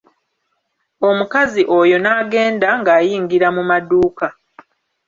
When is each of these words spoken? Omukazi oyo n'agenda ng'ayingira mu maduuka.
Omukazi 1.09 1.61
oyo 1.79 1.97
n'agenda 1.99 2.67
ng'ayingira 2.79 3.47
mu 3.55 3.63
maduuka. 3.69 4.27